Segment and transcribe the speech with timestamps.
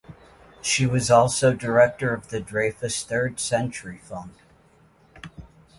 [0.63, 4.33] She was also director of the Dreyfus Third Century Fund.